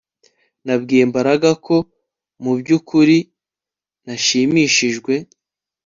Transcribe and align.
Nabwiye 0.65 1.03
Mbaraga 1.11 1.49
ko 1.65 1.75
mubyukuri 2.43 3.17
ntashimishijwe 4.03 5.13